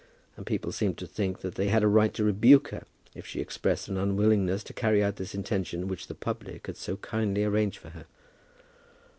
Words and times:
And 0.35 0.47
people 0.47 0.71
seemed 0.71 0.97
to 0.97 1.05
think 1.05 1.41
that 1.41 1.53
they 1.53 1.67
had 1.67 1.83
a 1.83 1.87
right 1.87 2.11
to 2.15 2.23
rebuke 2.23 2.69
her 2.69 2.85
if 3.13 3.27
she 3.27 3.39
expressed 3.39 3.87
an 3.87 3.97
unwillingness 3.97 4.63
to 4.63 4.73
carry 4.73 5.03
out 5.03 5.17
this 5.17 5.35
intention 5.35 5.87
which 5.87 6.07
the 6.07 6.15
public 6.15 6.65
had 6.65 6.75
so 6.77 6.97
kindly 6.97 7.43
arranged 7.43 7.77
for 7.77 7.89
her. 7.89 8.05